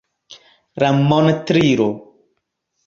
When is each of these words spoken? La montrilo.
La 0.85 0.89
montrilo. 1.11 1.89